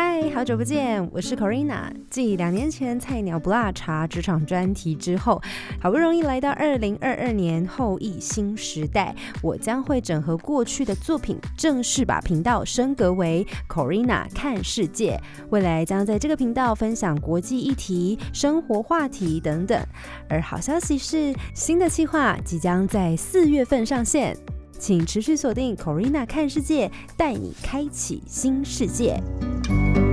[0.00, 1.90] 嗨好久不见，我是 Corina。
[2.08, 5.42] 继两年前菜鸟不辣茶职场专题之后，
[5.80, 9.12] 好不容易来到二零二二年后疫新时代，
[9.42, 15.20] 我将会整合过去的作品，正式把频道升格为 Corina 看世界。
[15.50, 19.84] 未来将在这个频道分享国际议题、生活话题等等。
[20.28, 24.36] 而好消息是，新的计划即将在四月份上线。
[24.78, 29.20] 请持续锁定 Corina 看世界，带你开启新世界。
[29.68, 30.07] Thank you.